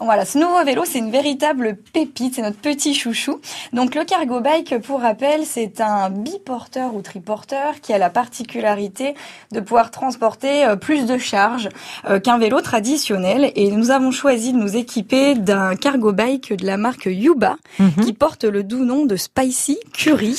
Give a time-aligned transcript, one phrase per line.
[0.00, 3.40] Voilà, ce nouveau vélo, c'est une véritable pépite, c'est notre petit chouchou.
[3.72, 9.14] Donc le cargo bike, pour rappel, c'est un biporteur ou triporteur qui a la particularité
[9.52, 11.68] de pouvoir transporter euh, plus de charge
[12.08, 13.52] euh, qu'un vélo traditionnel.
[13.56, 18.04] Et nous avons choisi de nous équiper d'un cargo bike de la marque Yuba, Mhm.
[18.04, 20.36] qui porte le doux nom de Spicy Curry.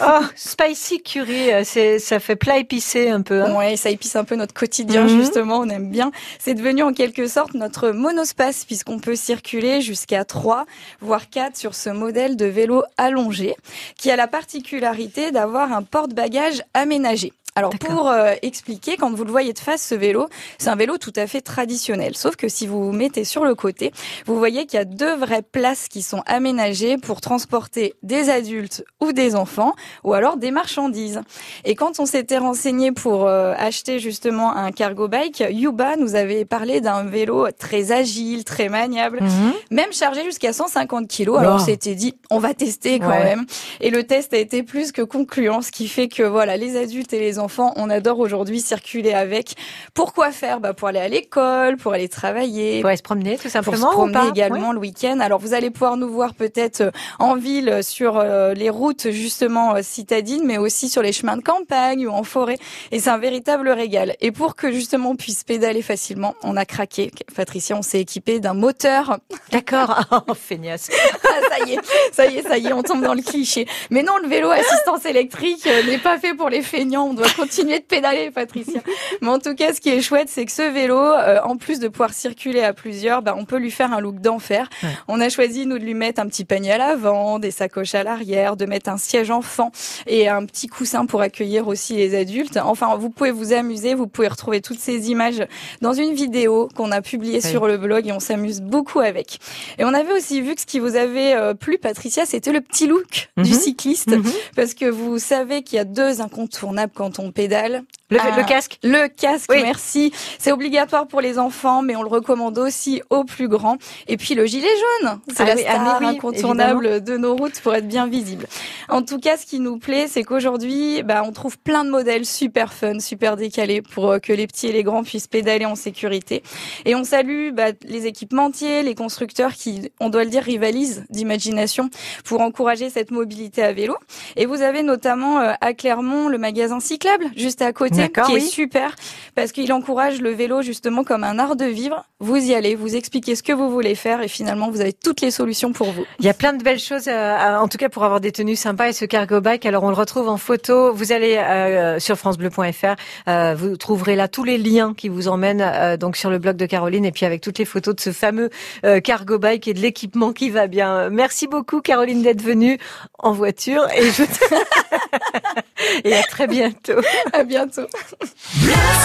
[0.00, 3.42] Oh, spicy curry, euh, c'est ça fait plat épicé un peu.
[3.42, 3.54] hein.
[3.56, 5.08] Ouais, ça épice un peu notre quotidien Mhm.
[5.20, 6.10] justement, on aime bien.
[6.38, 10.64] C'est devenu en quelque sorte notre monospace puisqu'on peut circuler jusqu'à 3
[11.02, 13.54] voire 4 sur ce modèle de vélo allongé
[13.98, 17.34] qui a la particularité d'avoir un porte-bagages aménagé.
[17.54, 20.26] Alors pour euh, expliquer, quand vous le voyez de face, ce vélo,
[20.58, 22.16] c'est un vélo tout à fait traditionnel.
[22.16, 23.92] Sauf que si vous vous mettez sur le côté,
[24.24, 28.84] vous voyez qu'il y a deux vraies places qui sont aménagées pour transporter des adultes
[29.02, 31.20] ou des enfants, ou alors des marchandises.
[31.66, 36.46] Et quand on s'était renseigné pour euh, acheter justement un cargo bike, Yuba nous avait
[36.46, 39.52] parlé d'un vélo très agile, très maniable, Mhm.
[39.70, 41.38] même chargé jusqu'à 150 kilos.
[41.38, 43.24] Alors on s'était dit, on va tester quand Ouais.
[43.24, 43.44] même.
[43.82, 47.12] Et le test a été plus que concluant, ce qui fait que voilà, les adultes
[47.12, 47.41] et les enfants,
[47.76, 49.54] on adore aujourd'hui circuler avec.
[49.94, 50.60] Pourquoi faire?
[50.60, 53.88] Bah, Pour aller à l'école, pour aller travailler, Pour aller se promener tout pour simplement
[53.88, 54.28] se ou promener pas?
[54.28, 55.18] également le week-end.
[55.20, 59.10] Alors vous allez pouvoir nous voir peut-être euh, en ville euh, sur euh, les routes
[59.10, 62.58] justement euh, citadines, mais aussi sur les chemins de campagne ou en forêt.
[62.90, 64.16] Et c'est un véritable régal.
[64.20, 67.10] Et pour que justement on puisse pédaler facilement, on a craqué.
[67.34, 69.18] Patricia, on s'est équipé d'un moteur.
[69.50, 70.00] D'accord.
[70.28, 70.88] Oh, feignasse.
[71.52, 71.78] Ça y est,
[72.12, 73.66] ça y est, ça y est, on tombe dans le cliché.
[73.90, 77.08] Mais non, le vélo assistance électrique euh, n'est pas fait pour les feignants.
[77.08, 78.80] On doit continuer de pédaler, Patricia.
[79.20, 81.78] Mais en tout cas, ce qui est chouette, c'est que ce vélo, euh, en plus
[81.78, 84.68] de pouvoir circuler à plusieurs, bah, on peut lui faire un look d'enfer.
[84.82, 84.88] Ouais.
[85.08, 88.02] On a choisi, nous, de lui mettre un petit panier à l'avant, des sacoches à
[88.02, 89.72] l'arrière, de mettre un siège enfant
[90.06, 92.58] et un petit coussin pour accueillir aussi les adultes.
[92.62, 95.46] Enfin, vous pouvez vous amuser, vous pouvez retrouver toutes ces images
[95.80, 99.38] dans une vidéo qu'on a publiée sur le blog et on s'amuse beaucoup avec.
[99.78, 102.60] Et on avait aussi vu que ce qui vous avait euh, plu, Patricia, c'était le
[102.60, 103.58] petit look du Mhm.
[103.58, 104.24] cycliste, Mhm.
[104.56, 107.82] parce que vous savez qu'il y a deux incontournables quand on pédale.
[108.12, 108.36] Le, Ah.
[108.36, 109.62] le casque Le casque, Oui.
[109.62, 110.12] merci.
[110.38, 113.76] C'est obligatoire pour les enfants, mais on le recommande aussi aux plus grands.
[114.08, 114.68] Et puis le gilet
[115.02, 118.06] jaune, c'est Ah la oui, star mais oui, incontournable de nos routes pour être bien
[118.06, 118.46] visible.
[118.88, 122.26] En tout cas, ce qui nous plaît, c'est qu'aujourd'hui, bah, on trouve plein de modèles
[122.26, 125.74] super fun, super décalés pour euh, que les petits et les grands puissent pédaler en
[125.74, 126.42] sécurité.
[126.84, 131.88] Et on salue bah, les équipementiers, les constructeurs qui, on doit le dire, rivalisent d'imagination
[132.24, 133.96] pour encourager cette mobilité à vélo.
[134.36, 138.36] Et vous avez notamment euh, à Clermont le magasin cyclable juste à côté, qui oui.
[138.36, 138.94] est super
[139.34, 142.04] parce qu'il encourage le vélo justement comme un art de vivre.
[142.22, 145.20] Vous y allez, vous expliquez ce que vous voulez faire et finalement vous avez toutes
[145.22, 146.04] les solutions pour vous.
[146.20, 148.54] Il y a plein de belles choses, euh, en tout cas pour avoir des tenues
[148.54, 149.66] sympas et ce cargo bike.
[149.66, 150.92] Alors on le retrouve en photo.
[150.92, 152.94] Vous allez euh, sur francebleu.fr,
[153.26, 156.56] euh, vous trouverez là tous les liens qui vous emmènent euh, donc sur le blog
[156.56, 158.50] de Caroline et puis avec toutes les photos de ce fameux
[158.84, 161.10] euh, cargo bike et de l'équipement qui va bien.
[161.10, 162.78] Merci beaucoup Caroline d'être venue
[163.18, 164.22] en voiture et je
[166.04, 167.00] et à très bientôt.
[167.32, 167.86] À bientôt.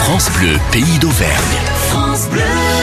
[0.04, 1.58] France Bleu, pays d'Auvergne.
[1.90, 2.78] France Bleu.